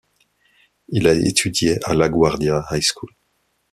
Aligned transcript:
Il 0.87 1.05
a 1.05 1.13
étudié 1.13 1.77
a 1.85 1.93
LaGuardia 1.93 2.65
High 2.71 2.81
School. 2.81 3.11